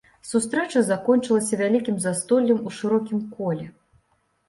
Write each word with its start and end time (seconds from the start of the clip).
Сустрэча 0.29 0.81
закончылася 0.87 1.61
вялікім 1.61 2.01
застоллем 2.09 2.67
у 2.69 2.77
шырокім 2.81 3.25
коле. 3.39 3.73